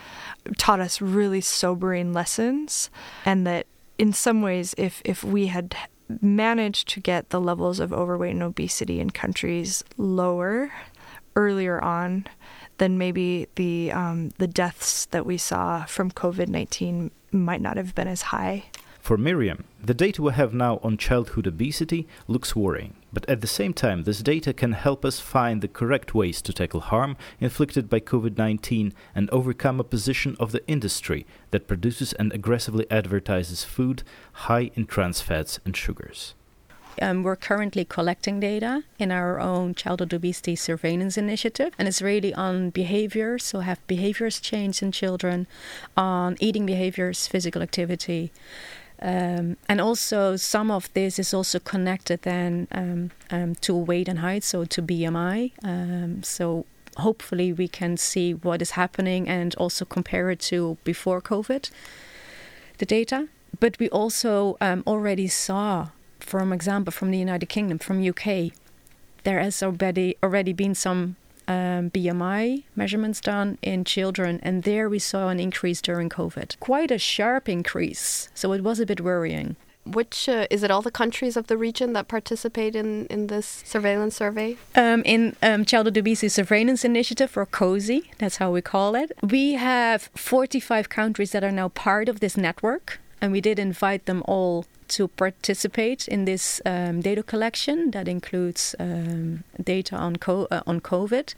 taught 0.57 0.79
us 0.79 1.01
really 1.01 1.41
sobering 1.41 2.13
lessons, 2.13 2.89
and 3.25 3.45
that 3.45 3.67
in 3.97 4.13
some 4.13 4.41
ways, 4.41 4.73
if 4.77 5.01
if 5.03 5.23
we 5.23 5.47
had 5.47 5.75
managed 6.21 6.87
to 6.89 6.99
get 6.99 7.29
the 7.29 7.39
levels 7.39 7.79
of 7.79 7.93
overweight 7.93 8.33
and 8.33 8.43
obesity 8.43 8.99
in 8.99 9.09
countries 9.09 9.83
lower 9.97 10.71
earlier 11.35 11.81
on, 11.83 12.25
then 12.77 12.97
maybe 12.97 13.47
the 13.55 13.91
um, 13.91 14.29
the 14.37 14.47
deaths 14.47 15.05
that 15.07 15.25
we 15.25 15.37
saw 15.37 15.85
from 15.85 16.11
COVID 16.11 16.47
nineteen 16.47 17.11
might 17.31 17.61
not 17.61 17.77
have 17.77 17.95
been 17.95 18.07
as 18.07 18.23
high. 18.23 18.65
For 18.99 19.17
Mirjam, 19.17 19.63
the 19.83 19.93
data 19.93 20.21
we 20.21 20.33
have 20.33 20.53
now 20.53 20.79
on 20.83 20.97
childhood 20.97 21.47
obesity 21.47 22.07
looks 22.27 22.55
worrying, 22.55 22.95
but 23.13 23.27
at 23.29 23.41
the 23.41 23.47
same 23.47 23.73
time, 23.73 24.03
this 24.03 24.21
data 24.21 24.53
can 24.53 24.71
help 24.71 25.03
us 25.03 25.19
find 25.19 25.61
the 25.61 25.67
correct 25.67 26.15
ways 26.15 26.41
to 26.41 26.53
tackle 26.53 26.79
harm 26.79 27.17
inflicted 27.39 27.89
by 27.89 27.99
COVID 27.99 28.37
19 28.37 28.93
and 29.13 29.29
overcome 29.29 29.79
a 29.79 29.83
position 29.83 30.35
of 30.39 30.51
the 30.51 30.65
industry 30.67 31.25
that 31.51 31.67
produces 31.67 32.13
and 32.13 32.31
aggressively 32.33 32.89
advertises 32.89 33.63
food 33.63 34.03
high 34.33 34.71
in 34.75 34.85
trans 34.85 35.21
fats 35.21 35.59
and 35.65 35.75
sugars. 35.75 36.35
Um, 37.01 37.23
we're 37.23 37.37
currently 37.37 37.85
collecting 37.85 38.39
data 38.39 38.83
in 38.99 39.11
our 39.11 39.39
own 39.39 39.75
childhood 39.75 40.13
obesity 40.13 40.55
surveillance 40.55 41.17
initiative, 41.17 41.73
and 41.77 41.87
it's 41.87 42.01
really 42.01 42.33
on 42.33 42.69
behavior. 42.69 43.39
So, 43.39 43.61
have 43.61 43.85
behaviors 43.87 44.39
changed 44.39 44.83
in 44.83 44.91
children, 44.91 45.47
on 45.95 46.35
eating 46.39 46.65
behaviors, 46.65 47.27
physical 47.27 47.61
activity. 47.61 48.31
Um, 49.01 49.57
and 49.67 49.81
also, 49.81 50.35
some 50.35 50.69
of 50.69 50.93
this 50.93 51.17
is 51.17 51.33
also 51.33 51.59
connected 51.59 52.21
then 52.21 52.67
um, 52.71 53.11
um, 53.31 53.55
to 53.55 53.75
weight 53.75 54.07
and 54.07 54.19
height, 54.19 54.43
so 54.43 54.63
to 54.65 54.81
BMI. 54.81 55.51
Um, 55.63 56.21
so, 56.21 56.65
hopefully, 56.97 57.51
we 57.51 57.67
can 57.67 57.97
see 57.97 58.33
what 58.33 58.61
is 58.61 58.71
happening 58.71 59.27
and 59.27 59.55
also 59.55 59.85
compare 59.85 60.29
it 60.29 60.39
to 60.41 60.77
before 60.83 61.19
COVID, 61.21 61.71
the 62.77 62.85
data. 62.85 63.27
But 63.59 63.79
we 63.79 63.89
also 63.89 64.57
um, 64.61 64.83
already 64.85 65.27
saw, 65.27 65.89
for 66.19 66.53
example, 66.53 66.91
from 66.91 67.09
the 67.11 67.17
United 67.17 67.47
Kingdom, 67.47 67.79
from 67.79 68.07
UK, 68.07 68.51
there 69.23 69.39
has 69.39 69.61
already 69.61 70.15
already 70.23 70.53
been 70.53 70.75
some 70.75 71.15
um, 71.51 71.89
BMI 71.89 72.63
measurements 72.75 73.19
done 73.21 73.57
in 73.61 73.83
children, 73.83 74.39
and 74.43 74.63
there 74.63 74.87
we 74.89 74.99
saw 74.99 75.29
an 75.29 75.39
increase 75.39 75.81
during 75.81 76.09
COVID. 76.09 76.59
Quite 76.59 76.91
a 76.91 76.97
sharp 76.97 77.49
increase, 77.49 78.29
so 78.33 78.53
it 78.53 78.63
was 78.63 78.79
a 78.79 78.85
bit 78.85 79.01
worrying. 79.01 79.55
Which 79.83 80.29
uh, 80.29 80.45
is 80.51 80.61
it? 80.61 80.69
All 80.69 80.83
the 80.83 80.91
countries 80.91 81.35
of 81.35 81.47
the 81.47 81.57
region 81.57 81.93
that 81.93 82.07
participate 82.07 82.75
in, 82.75 83.07
in 83.07 83.27
this 83.27 83.63
surveillance 83.65 84.15
survey? 84.15 84.57
Um, 84.75 85.01
in 85.05 85.35
um, 85.41 85.65
Childhood 85.65 85.97
Obesity 85.97 86.29
Surveillance 86.29 86.85
Initiative, 86.85 87.35
or 87.35 87.47
COSI, 87.47 88.11
that's 88.19 88.37
how 88.37 88.51
we 88.51 88.61
call 88.61 88.95
it. 88.95 89.11
We 89.23 89.53
have 89.53 90.09
45 90.15 90.87
countries 90.89 91.31
that 91.31 91.43
are 91.43 91.51
now 91.51 91.69
part 91.69 92.07
of 92.09 92.19
this 92.19 92.37
network, 92.37 92.99
and 93.19 93.31
we 93.31 93.41
did 93.41 93.57
invite 93.57 94.05
them 94.05 94.21
all 94.25 94.65
to 94.91 95.07
participate 95.07 96.07
in 96.07 96.25
this 96.25 96.61
um, 96.65 97.01
data 97.01 97.23
collection 97.23 97.91
that 97.91 98.07
includes 98.07 98.75
um, 98.79 99.43
data 99.63 99.95
on 99.95 100.17
co- 100.17 100.47
uh, 100.51 100.61
on 100.67 100.81
COVID. 100.81 101.33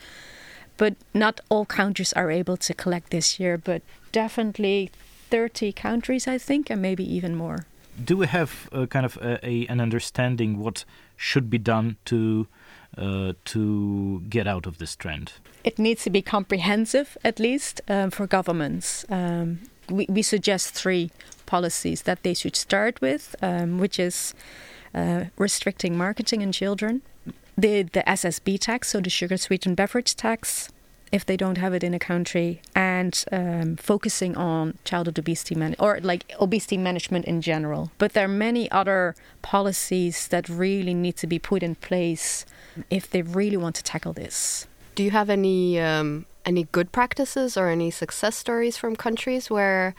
But 0.77 0.95
not 1.13 1.39
all 1.50 1.65
countries 1.65 2.13
are 2.13 2.31
able 2.31 2.57
to 2.57 2.74
collect 2.74 3.12
this 3.12 3.39
year, 3.39 3.57
but 3.57 3.81
definitely 4.12 4.89
30 5.29 5.72
countries, 5.72 6.27
I 6.27 6.38
think, 6.38 6.69
and 6.69 6.81
maybe 6.81 7.03
even 7.03 7.36
more. 7.36 7.65
Do 8.03 8.17
we 8.17 8.27
have 8.27 8.69
a 8.72 8.88
kind 8.88 9.05
of 9.05 9.17
a, 9.17 9.39
a, 9.43 9.67
an 9.67 9.79
understanding 9.79 10.57
what 10.57 10.86
should 11.15 11.50
be 11.50 11.60
done 11.60 11.98
to 12.05 12.48
uh, 12.98 13.33
to 13.45 14.22
get 14.29 14.48
out 14.48 14.65
of 14.65 14.77
this 14.77 14.95
trend? 14.95 15.33
It 15.63 15.79
needs 15.79 16.03
to 16.03 16.10
be 16.10 16.22
comprehensive, 16.22 17.17
at 17.24 17.39
least 17.39 17.81
um, 17.88 18.10
for 18.10 18.27
governments. 18.27 19.05
Um, 19.10 19.60
we, 19.89 20.05
we 20.10 20.22
suggest 20.22 20.74
three 20.74 21.12
policies 21.45 22.03
that 22.03 22.23
they 22.23 22.33
should 22.33 22.55
start 22.55 23.01
with, 23.01 23.35
um, 23.41 23.77
which 23.79 24.00
is 24.00 24.33
uh, 24.93 25.25
restricting 25.38 25.97
marketing 25.97 26.41
in 26.41 26.51
children, 26.51 27.01
the 27.57 27.83
the 27.83 28.03
SSB 28.07 28.59
tax, 28.59 28.89
so 28.89 29.00
the 29.00 29.09
sugar 29.09 29.38
sweetened 29.38 29.75
beverage 29.75 30.15
tax, 30.15 30.69
if 31.12 31.25
they 31.25 31.38
don't 31.38 31.57
have 31.57 31.73
it 31.73 31.83
in 31.83 31.93
a 31.93 32.00
country, 32.00 32.62
and 32.75 33.23
um, 33.31 33.75
focusing 33.75 34.35
on 34.35 34.77
childhood 34.83 35.19
obesity 35.19 35.55
man- 35.55 35.75
or 35.79 36.00
like 36.01 36.33
obesity 36.39 36.77
management 36.77 37.25
in 37.25 37.41
general. 37.41 37.91
But 37.97 38.13
there 38.13 38.25
are 38.25 38.39
many 38.50 38.69
other 38.71 39.15
policies 39.41 40.27
that 40.29 40.50
really 40.50 40.93
need 40.93 41.15
to 41.17 41.27
be 41.27 41.39
put 41.39 41.63
in 41.63 41.75
place 41.75 42.45
if 42.89 43.09
they 43.09 43.21
really 43.21 43.57
want 43.57 43.75
to 43.75 43.83
tackle 43.83 44.13
this. 44.13 44.67
Do 44.95 45.03
you 45.03 45.12
have 45.12 45.29
any 45.29 45.79
um, 45.79 46.25
any 46.45 46.63
good 46.71 46.91
practices 46.91 47.57
or 47.57 47.67
any 47.69 47.91
success 47.91 48.35
stories 48.35 48.77
from 48.77 48.95
countries 48.95 49.50
where 49.50 49.95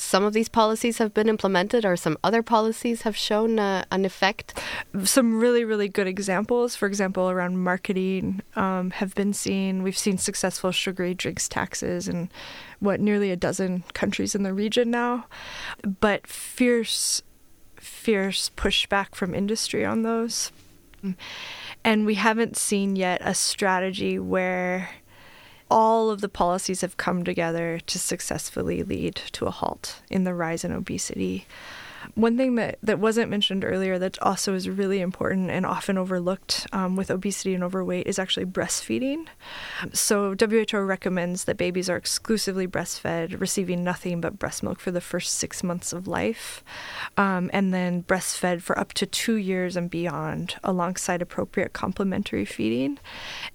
some 0.00 0.24
of 0.24 0.32
these 0.32 0.48
policies 0.48 0.98
have 0.98 1.12
been 1.12 1.28
implemented 1.28 1.84
or 1.84 1.96
some 1.96 2.16
other 2.22 2.42
policies 2.42 3.02
have 3.02 3.16
shown 3.16 3.58
uh, 3.58 3.84
an 3.90 4.04
effect? 4.04 4.58
Some 5.02 5.40
really, 5.40 5.64
really 5.64 5.88
good 5.88 6.06
examples, 6.06 6.76
for 6.76 6.86
example, 6.86 7.28
around 7.28 7.58
marketing, 7.58 8.40
um, 8.54 8.92
have 8.92 9.14
been 9.14 9.32
seen. 9.32 9.82
We've 9.82 9.98
seen 9.98 10.16
successful 10.16 10.70
sugary 10.70 11.14
drinks 11.14 11.48
taxes 11.48 12.08
in 12.08 12.30
what 12.78 13.00
nearly 13.00 13.32
a 13.32 13.36
dozen 13.36 13.82
countries 13.92 14.34
in 14.34 14.44
the 14.44 14.54
region 14.54 14.90
now, 14.90 15.26
but 16.00 16.26
fierce, 16.28 17.22
fierce 17.76 18.50
pushback 18.56 19.16
from 19.16 19.34
industry 19.34 19.84
on 19.84 20.02
those. 20.02 20.52
And 21.84 22.06
we 22.06 22.14
haven't 22.14 22.56
seen 22.56 22.96
yet 22.96 23.20
a 23.24 23.34
strategy 23.34 24.18
where 24.18 24.90
all 25.70 26.10
of 26.10 26.20
the 26.20 26.28
policies 26.28 26.80
have 26.80 26.96
come 26.96 27.24
together 27.24 27.80
to 27.86 27.98
successfully 27.98 28.82
lead 28.82 29.16
to 29.32 29.46
a 29.46 29.50
halt 29.50 30.02
in 30.10 30.24
the 30.24 30.34
rise 30.34 30.64
in 30.64 30.72
obesity. 30.72 31.46
One 32.14 32.36
thing 32.36 32.54
that, 32.56 32.78
that 32.82 32.98
wasn't 32.98 33.30
mentioned 33.30 33.64
earlier 33.64 33.98
that 33.98 34.20
also 34.22 34.54
is 34.54 34.68
really 34.68 35.00
important 35.00 35.50
and 35.50 35.66
often 35.66 35.98
overlooked 35.98 36.66
um, 36.72 36.96
with 36.96 37.10
obesity 37.10 37.54
and 37.54 37.64
overweight 37.64 38.06
is 38.06 38.18
actually 38.18 38.46
breastfeeding. 38.46 39.26
So, 39.92 40.34
WHO 40.38 40.78
recommends 40.78 41.44
that 41.44 41.56
babies 41.56 41.90
are 41.90 41.96
exclusively 41.96 42.66
breastfed, 42.66 43.40
receiving 43.40 43.84
nothing 43.84 44.20
but 44.20 44.38
breast 44.38 44.62
milk 44.62 44.80
for 44.80 44.90
the 44.90 45.00
first 45.00 45.34
six 45.34 45.62
months 45.62 45.92
of 45.92 46.06
life, 46.06 46.62
um, 47.16 47.50
and 47.52 47.74
then 47.74 48.02
breastfed 48.04 48.62
for 48.62 48.78
up 48.78 48.92
to 48.94 49.06
two 49.06 49.36
years 49.36 49.76
and 49.76 49.90
beyond, 49.90 50.56
alongside 50.62 51.22
appropriate 51.22 51.72
complementary 51.72 52.44
feeding. 52.44 52.98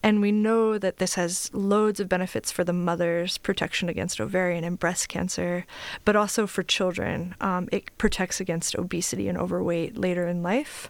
And 0.01 0.21
we 0.21 0.31
know 0.31 0.77
that 0.77 0.97
this 0.97 1.15
has 1.15 1.49
loads 1.53 1.99
of 1.99 2.09
benefits 2.09 2.51
for 2.51 2.63
the 2.63 2.73
mothers 2.73 3.37
protection 3.37 3.89
against 3.89 4.19
ovarian 4.19 4.63
and 4.63 4.79
breast 4.79 5.09
cancer, 5.09 5.65
but 6.05 6.15
also 6.15 6.47
for 6.47 6.63
children. 6.63 7.35
Um, 7.41 7.69
it 7.71 7.95
protects 7.97 8.32
against 8.39 8.75
obesity 8.75 9.27
and 9.27 9.37
overweight 9.37 9.97
later 9.97 10.27
in 10.27 10.43
life. 10.43 10.89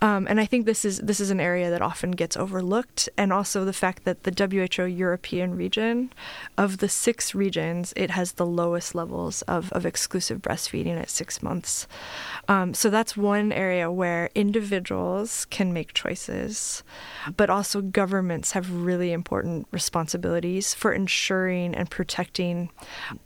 Um, 0.00 0.26
and 0.28 0.40
I 0.40 0.46
think 0.46 0.66
this 0.66 0.84
is 0.84 0.98
this 1.00 1.20
is 1.20 1.30
an 1.30 1.40
area 1.40 1.70
that 1.70 1.82
often 1.82 2.12
gets 2.12 2.36
overlooked, 2.36 3.08
and 3.16 3.32
also 3.32 3.64
the 3.64 3.72
fact 3.72 4.04
that 4.04 4.24
the 4.24 4.32
WHO 4.32 4.84
European 4.84 5.56
region, 5.56 6.12
of 6.56 6.78
the 6.78 6.88
six 6.88 7.34
regions, 7.34 7.92
it 7.96 8.10
has 8.10 8.32
the 8.32 8.46
lowest 8.46 8.94
levels 8.94 9.42
of, 9.42 9.72
of 9.72 9.86
exclusive 9.86 10.40
breastfeeding 10.40 11.00
at 11.00 11.10
six 11.10 11.42
months. 11.42 11.86
Um, 12.48 12.74
so 12.74 12.90
that's 12.90 13.16
one 13.16 13.52
area 13.52 13.90
where 13.90 14.30
individuals 14.34 15.46
can 15.46 15.72
make 15.72 15.94
choices, 15.94 16.82
but 17.36 17.50
also 17.50 17.80
governments 17.80 18.52
have 18.52 18.70
really 18.70 19.12
important 19.12 19.66
responsibilities 19.70 20.74
for 20.74 20.92
ensuring 20.92 21.74
and 21.74 21.90
protecting 21.90 22.70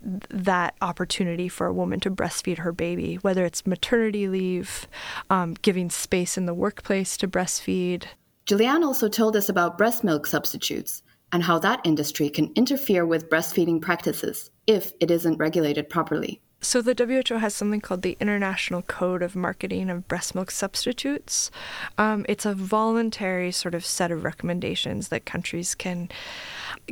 that 0.01 0.75
opportunity 0.81 1.49
for 1.49 1.67
a 1.67 1.73
woman 1.73 1.99
to 1.99 2.11
breastfeed 2.11 2.59
her 2.59 2.71
baby, 2.71 3.15
whether 3.15 3.45
it's 3.49 3.65
maternity 3.65 4.27
leave, 4.27 4.87
um, 5.31 5.55
giving 5.63 5.89
space 5.89 6.37
in 6.37 6.45
the 6.45 6.53
workplace 6.53 7.17
to 7.17 7.27
breastfeed. 7.27 8.03
Julianne 8.45 8.85
also 8.85 9.09
told 9.09 9.35
us 9.35 9.49
about 9.49 9.75
breast 9.75 10.03
milk 10.03 10.27
substitutes 10.27 11.01
and 11.31 11.41
how 11.41 11.57
that 11.57 11.81
industry 11.83 12.29
can 12.29 12.51
interfere 12.55 13.07
with 13.07 13.27
breastfeeding 13.27 13.81
practices 13.81 14.51
if 14.67 14.93
it 14.99 15.09
isn't 15.09 15.37
regulated 15.37 15.89
properly. 15.89 16.41
So 16.61 16.81
the 16.81 16.93
WHO 16.93 17.35
has 17.35 17.55
something 17.55 17.79
called 17.79 18.01
the 18.01 18.17
International 18.19 18.81
Code 18.81 19.23
of 19.23 19.35
Marketing 19.35 19.89
of 19.89 20.07
Breast 20.09 20.35
Milk 20.35 20.51
Substitutes. 20.51 21.51
Um, 21.97 22.25
it's 22.27 22.45
a 22.45 22.53
voluntary 22.53 23.51
sort 23.51 23.73
of 23.73 23.85
set 23.85 24.11
of 24.11 24.25
recommendations 24.25 25.07
that 25.07 25.25
countries 25.25 25.73
can 25.73 26.09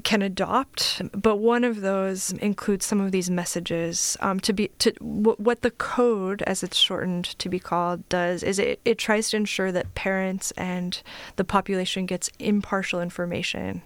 can 0.03 0.21
adopt, 0.21 1.01
but 1.11 1.37
one 1.37 1.63
of 1.63 1.81
those 1.81 2.31
includes 2.33 2.85
some 2.85 3.01
of 3.01 3.11
these 3.11 3.29
messages. 3.29 4.17
Um, 4.21 4.39
to 4.41 4.53
be 4.53 4.69
to 4.79 4.91
w- 4.93 5.35
what 5.37 5.61
the 5.61 5.71
code, 5.71 6.41
as 6.43 6.63
it's 6.63 6.77
shortened 6.77 7.25
to 7.25 7.49
be 7.49 7.59
called, 7.59 8.07
does 8.09 8.43
is 8.43 8.59
it 8.59 8.79
it 8.85 8.97
tries 8.97 9.29
to 9.31 9.37
ensure 9.37 9.71
that 9.71 9.93
parents 9.95 10.51
and 10.51 11.01
the 11.35 11.43
population 11.43 12.05
gets 12.05 12.29
impartial 12.39 13.01
information, 13.01 13.81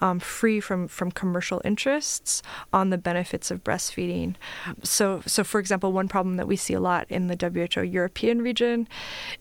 um, 0.00 0.18
free 0.18 0.60
from 0.60 0.88
from 0.88 1.10
commercial 1.10 1.60
interests 1.64 2.42
on 2.72 2.90
the 2.90 2.98
benefits 2.98 3.50
of 3.50 3.62
breastfeeding. 3.62 4.34
So 4.82 5.22
so 5.26 5.44
for 5.44 5.58
example, 5.58 5.92
one 5.92 6.08
problem 6.08 6.36
that 6.36 6.46
we 6.46 6.56
see 6.56 6.74
a 6.74 6.80
lot 6.80 7.06
in 7.10 7.28
the 7.28 7.36
WHO 7.36 7.82
European 7.82 8.42
region 8.42 8.88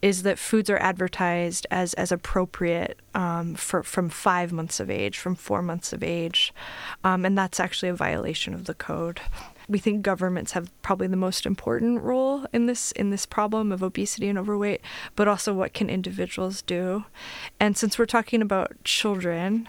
is 0.02 0.24
that 0.24 0.40
foods 0.40 0.70
are 0.70 0.78
advertised 0.78 1.68
as 1.72 1.94
as 1.96 2.12
appropriate 2.12 3.00
um, 3.14 3.56
for 3.56 3.84
from 3.84 4.10
five 4.10 4.52
months 4.52 4.80
of 4.80 4.90
age, 4.90 5.18
from 5.18 5.36
four 5.36 5.62
months 5.62 5.94
of 5.94 6.04
age, 6.04 6.54
um, 7.04 7.26
and 7.26 7.38
that's 7.38 7.60
actually 7.60 7.90
a 7.90 7.94
violation 7.94 8.54
of 8.54 8.66
the 8.66 8.74
code 8.74 9.22
we 9.68 9.80
think 9.80 10.02
governments 10.02 10.52
have 10.52 10.70
probably 10.82 11.08
the 11.08 11.16
most 11.16 11.46
important 11.46 12.02
role 12.02 12.46
in 12.54 12.66
this 12.66 12.92
in 12.94 13.10
this 13.10 13.26
problem 13.26 13.72
of 13.72 13.82
obesity 13.82 14.30
and 14.30 14.38
overweight, 14.38 14.82
but 15.16 15.28
also 15.28 15.54
what 15.54 15.74
can 15.74 15.90
individuals 15.90 16.62
do. 16.62 17.06
And 17.60 17.78
since 17.78 17.98
we're 17.98 18.06
talking 18.06 18.42
about 18.42 18.72
children 18.84 19.68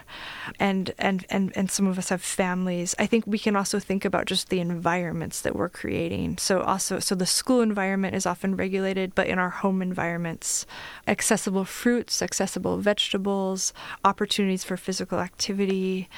and 0.59 0.93
and 0.99 1.25
and, 1.31 1.53
and 1.57 1.71
some 1.71 1.87
of 1.87 1.99
us 1.99 2.11
have 2.11 2.23
families, 2.23 2.95
I 2.99 3.07
think 3.07 3.27
we 3.27 3.39
can 3.39 3.57
also 3.57 3.79
think 3.79 4.05
about 4.05 4.27
just 4.27 4.49
the 4.49 4.61
environments 4.61 5.41
that 5.43 5.57
we're 5.57 5.69
creating. 5.69 6.39
So 6.39 6.61
also 6.61 6.99
so 6.99 7.15
the 7.15 7.27
school 7.27 7.61
environment 7.61 8.15
is 8.15 8.27
often 8.27 8.57
regulated, 8.57 9.15
but 9.15 9.27
in 9.27 9.39
our 9.39 9.51
home 9.51 9.81
environments, 9.83 10.67
accessible 11.07 11.65
fruits, 11.65 12.21
accessible 12.23 12.79
vegetables, 12.79 13.73
opportunities 14.05 14.65
for 14.65 14.77
physical 14.77 15.21
activity, 15.21 16.09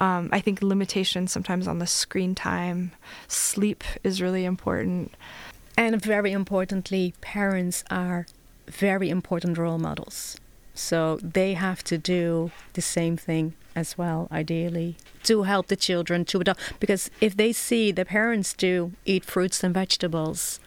um, 0.00 0.28
I 0.32 0.40
think 0.40 0.62
limitations 0.62 1.32
sometimes 1.32 1.68
on 1.68 1.78
the 1.78 1.86
screen 1.86 2.34
time 2.34 2.92
Sleep 3.28 3.84
is 4.02 4.20
really 4.22 4.44
important. 4.44 5.14
And 5.76 6.02
very 6.02 6.32
importantly, 6.32 7.14
parents 7.20 7.84
are 7.90 8.26
very 8.66 9.10
important 9.10 9.58
role 9.58 9.78
models. 9.78 10.36
So 10.74 11.18
they 11.22 11.54
have 11.54 11.82
to 11.84 11.98
do 11.98 12.50
the 12.72 12.82
same 12.82 13.16
thing 13.16 13.54
as 13.74 13.98
well, 13.98 14.28
ideally, 14.32 14.96
to 15.24 15.42
help 15.42 15.68
the 15.68 15.76
children 15.76 16.24
to 16.26 16.40
adopt. 16.40 16.60
Because 16.80 17.10
if 17.20 17.36
they 17.36 17.52
see 17.52 17.92
the 17.92 18.04
parents 18.04 18.54
do 18.54 18.92
eat 19.04 19.24
fruits 19.24 19.62
and 19.62 19.74
vegetables, 19.74 20.60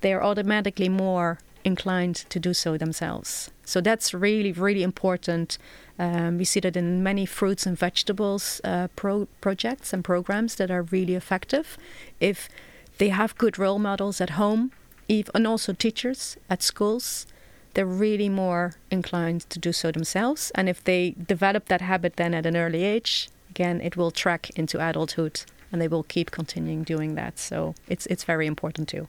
they're 0.00 0.22
automatically 0.22 0.88
more 0.88 1.38
inclined 1.66 2.14
to 2.30 2.38
do 2.38 2.54
so 2.54 2.78
themselves. 2.78 3.50
So 3.64 3.80
that's 3.80 4.14
really, 4.14 4.52
really 4.52 4.84
important. 4.84 5.58
Um, 5.98 6.38
we 6.38 6.44
see 6.44 6.60
that 6.60 6.76
in 6.76 7.02
many 7.02 7.26
fruits 7.26 7.66
and 7.66 7.76
vegetables 7.76 8.60
uh, 8.62 8.88
pro- 8.94 9.28
projects 9.40 9.92
and 9.92 10.04
programs 10.04 10.54
that 10.54 10.70
are 10.70 10.82
really 10.82 11.16
effective. 11.16 11.76
If 12.20 12.48
they 12.98 13.08
have 13.08 13.36
good 13.36 13.58
role 13.58 13.80
models 13.80 14.20
at 14.20 14.30
home, 14.30 14.70
if, 15.08 15.28
and 15.34 15.46
also 15.46 15.72
teachers 15.72 16.36
at 16.48 16.62
schools, 16.62 17.26
they're 17.74 17.84
really 17.84 18.28
more 18.28 18.74
inclined 18.90 19.50
to 19.50 19.58
do 19.58 19.72
so 19.72 19.90
themselves. 19.90 20.52
And 20.54 20.68
if 20.68 20.82
they 20.84 21.14
develop 21.26 21.66
that 21.66 21.80
habit 21.80 22.16
then 22.16 22.32
at 22.32 22.46
an 22.46 22.56
early 22.56 22.84
age, 22.84 23.28
again, 23.50 23.80
it 23.80 23.96
will 23.96 24.12
track 24.12 24.50
into 24.56 24.78
adulthood 24.78 25.42
and 25.72 25.82
they 25.82 25.88
will 25.88 26.04
keep 26.04 26.30
continuing 26.30 26.84
doing 26.84 27.16
that. 27.16 27.38
So 27.38 27.74
it's, 27.88 28.06
it's 28.06 28.24
very 28.24 28.46
important 28.46 28.88
too. 28.88 29.08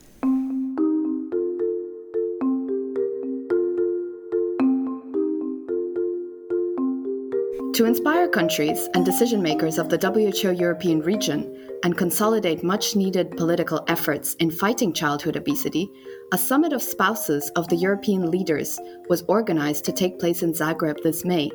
To 7.78 7.86
inspire 7.86 8.28
countries 8.28 8.90
and 8.96 9.06
decision 9.06 9.40
makers 9.40 9.78
of 9.78 9.88
the 9.88 10.00
WHO 10.00 10.50
European 10.50 11.00
region 11.00 11.78
and 11.84 11.96
consolidate 11.96 12.64
much 12.64 12.96
needed 12.96 13.38
political 13.38 13.86
efforts 13.88 14.34
in 14.40 14.50
fighting 14.50 14.92
childhood 14.92 15.38
obesity, 15.38 15.88
a 16.34 16.40
summit 16.40 16.74
of 16.74 16.82
spouses 16.82 17.52
of 17.56 17.68
the 17.68 17.76
European 17.76 18.32
leaders 18.32 18.80
was 19.10 19.24
organized 19.28 19.86
to 19.86 19.92
take 19.92 20.18
place 20.18 20.42
in 20.42 20.54
Zagreb 20.54 21.04
this 21.04 21.24
May. 21.24 21.52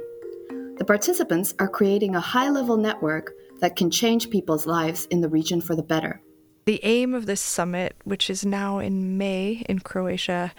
The 0.76 0.84
participants 0.86 1.54
are 1.58 1.66
creating 1.66 2.14
a 2.14 2.20
high 2.20 2.50
level 2.50 2.76
network 2.76 3.32
that 3.58 3.74
can 3.74 3.90
change 3.90 4.30
people's 4.30 4.64
lives 4.64 5.06
in 5.06 5.22
the 5.22 5.28
region 5.28 5.60
for 5.60 5.74
the 5.74 5.82
better. 5.82 6.22
The 6.64 6.80
aim 6.84 7.12
of 7.12 7.26
this 7.26 7.40
summit, 7.40 7.96
which 8.04 8.30
is 8.30 8.46
now 8.46 8.78
in 8.78 9.18
May 9.18 9.64
in 9.68 9.80
Croatia, 9.80 10.52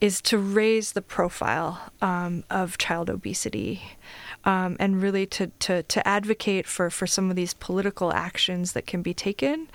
is 0.00 0.20
to 0.22 0.36
raise 0.38 0.92
the 0.92 1.00
profile 1.00 1.80
um, 2.02 2.44
of 2.50 2.76
child 2.76 3.08
obesity 3.08 3.82
um, 4.44 4.76
and 4.78 5.00
really 5.00 5.24
to, 5.26 5.46
to, 5.60 5.82
to 5.82 6.06
advocate 6.06 6.66
for, 6.66 6.90
for 6.90 7.06
some 7.06 7.30
of 7.30 7.36
these 7.36 7.54
political 7.54 8.12
actions 8.12 8.72
that 8.72 8.86
can 8.86 9.00
be 9.00 9.14
taken 9.14 9.68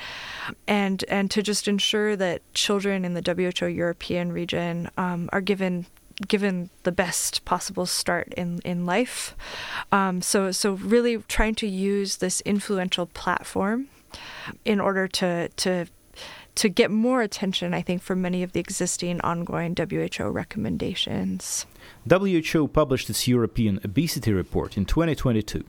and, 0.68 1.04
and 1.10 1.32
to 1.32 1.42
just 1.42 1.68
ensure 1.68 2.16
that 2.16 2.42
children 2.54 3.04
in 3.04 3.16
the 3.16 3.22
WHO 3.22 3.66
European 3.66 4.32
region 4.32 4.90
um, 4.98 5.30
are 5.34 5.42
given 5.42 5.88
given 6.28 6.70
the 6.84 6.92
best 6.92 7.44
possible 7.46 7.88
start 7.88 8.32
in 8.38 8.60
in 8.64 8.86
life. 8.86 9.36
Um, 9.92 10.22
so 10.22 10.52
so 10.52 10.74
really 10.74 11.18
trying 11.28 11.56
to 11.56 11.68
use 11.68 12.18
this 12.18 12.42
influential 12.42 13.08
platform 13.08 13.88
in 14.66 14.80
order 14.80 15.08
to 15.08 15.50
to 15.50 15.86
to 16.56 16.70
get 16.70 16.92
more 16.92 17.22
attention, 17.22 17.74
I 17.74 17.82
think, 17.82 18.02
for 18.02 18.16
many 18.16 18.44
of 18.44 18.52
the 18.52 18.60
existing 18.60 19.22
ongoing 19.22 19.76
WHO 19.76 20.26
recommendations. 20.26 21.66
WHO 22.10 22.68
published 22.68 23.10
its 23.10 23.28
European 23.28 23.80
Obesity 23.86 24.34
Report 24.34 24.78
in 24.78 24.86
2022. 24.86 25.64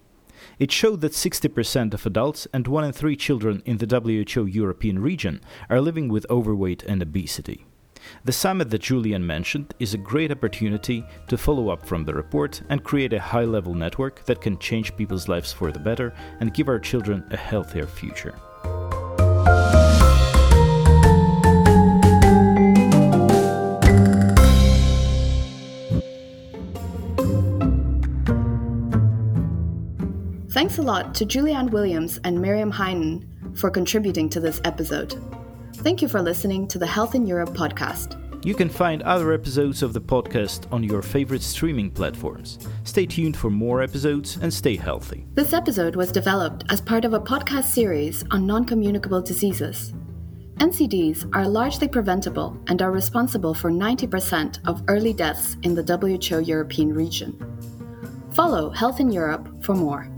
It 0.59 0.73
showed 0.73 1.01
that 1.03 1.13
60% 1.13 1.95
of 1.95 2.05
adults 2.05 2.49
and 2.53 2.67
1 2.67 2.85
in 2.85 2.93
3 2.93 3.17
children 3.17 3.63
in 3.65 3.79
the 3.79 3.87
WHO 3.87 4.45
European 4.47 4.99
region 4.99 5.41
are 5.71 5.81
living 5.81 6.09
with 6.09 6.27
overweight 6.29 6.83
and 6.83 7.01
obesity. 7.01 7.65
The 8.25 8.33
summit 8.33 8.71
that 8.71 8.83
Julianne 8.83 9.23
mentioned 9.23 9.75
is 9.79 9.95
a 9.95 9.99
great 9.99 10.31
opportunity 10.31 11.05
to 11.29 11.39
follow 11.39 11.69
up 11.69 11.87
from 11.87 12.05
the 12.05 12.15
report 12.15 12.63
and 12.69 12.85
create 12.85 13.13
a 13.13 13.21
high 13.21 13.45
level 13.45 13.75
network 13.75 14.25
that 14.27 14.41
can 14.41 14.59
change 14.59 14.97
people's 14.97 15.29
lives 15.29 15.53
for 15.53 15.73
the 15.73 15.79
better 15.79 16.15
and 16.41 16.55
give 16.55 16.69
our 16.69 16.79
children 16.79 17.25
a 17.31 17.37
healthier 17.37 17.87
future. 17.87 18.35
Thanks 30.53 30.79
a 30.79 30.83
lot 30.83 31.15
to 31.17 31.27
Julianne 31.27 31.71
Williams 31.71 32.21
and 32.25 32.39
Mirjam 32.39 32.73
Heinen 32.73 33.59
for 33.59 33.71
contributing 33.71 34.29
to 34.31 34.41
this 34.41 34.61
episode. 34.65 35.21
Thank 35.83 36.01
you 36.01 36.07
for 36.07 36.23
listening 36.23 36.69
to 36.69 36.79
the 36.79 36.87
Health 36.87 37.17
in 37.17 37.27
Europe 37.27 37.49
podcast. 37.51 38.17
You 38.47 38.55
can 38.55 38.69
find 38.69 39.03
other 39.03 39.33
episodes 39.33 39.83
of 39.83 39.93
the 39.93 40.01
podcast 40.01 40.73
on 40.73 40.85
your 40.85 41.03
favorite 41.03 41.43
streaming 41.43 41.91
platforms. 41.91 42.61
Stay 42.85 43.05
tuned 43.05 43.37
for 43.37 43.51
more 43.51 43.83
episodes 43.83 44.37
and 44.37 44.55
stay 44.55 44.77
healthy. 44.77 45.27
This 45.35 45.53
episode 45.53 45.97
was 45.97 46.13
developed 46.13 46.63
as 46.71 46.81
part 46.81 47.05
of 47.05 47.15
a 47.15 47.21
podcast 47.21 47.65
series 47.65 48.25
on 48.31 48.47
non 48.47 48.65
communicable 48.65 49.21
diseases. 49.21 49.93
NCDs 50.59 51.29
are 51.35 51.49
largely 51.49 51.89
preventable 51.89 52.57
and 52.69 52.81
are 52.81 52.93
responsible 52.93 53.53
for 53.53 53.69
90% 53.69 54.61
of 54.69 54.85
early 54.87 55.13
deaths 55.13 55.57
in 55.65 55.75
the 55.75 55.83
WHO 55.83 56.39
European 56.43 56.95
region. 56.95 57.35
Follow 58.31 58.71
Health 58.71 59.01
in 59.01 59.11
Europe 59.11 59.65
for 59.65 59.75
more. 59.75 60.12